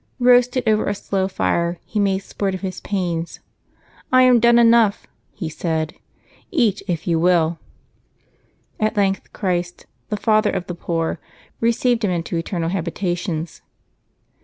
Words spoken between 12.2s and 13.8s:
eternal habitations.